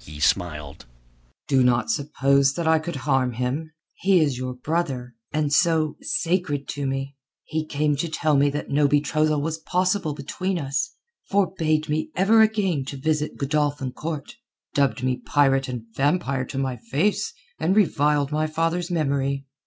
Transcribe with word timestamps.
He 0.00 0.20
smiled. 0.20 0.86
"Do 1.48 1.62
not 1.62 1.90
suppose 1.90 2.54
that 2.54 2.66
I 2.66 2.78
could 2.78 2.96
harm 2.96 3.32
him. 3.32 3.74
He 3.96 4.20
is 4.20 4.38
your 4.38 4.54
brother, 4.54 5.14
and, 5.34 5.52
so, 5.52 5.98
sacred 6.00 6.66
to 6.68 6.86
me. 6.86 7.14
He 7.44 7.62
came 7.66 7.94
to 7.96 8.08
tell 8.08 8.38
me 8.38 8.48
that 8.48 8.70
no 8.70 8.88
betrothal 8.88 9.42
was 9.42 9.58
possible 9.58 10.14
between 10.14 10.58
us, 10.58 10.94
forbade 11.28 11.90
me 11.90 12.10
ever 12.16 12.40
again 12.40 12.86
to 12.86 12.96
visit 12.96 13.36
Godolphin 13.36 13.92
Court, 13.92 14.36
dubbed 14.72 15.02
me 15.02 15.18
pirate 15.18 15.68
and 15.68 15.84
vampire 15.94 16.46
to 16.46 16.56
my 16.56 16.78
face 16.78 17.34
and 17.58 17.76
reviled 17.76 18.32
my 18.32 18.46
father's 18.46 18.90
memory. 18.90 19.44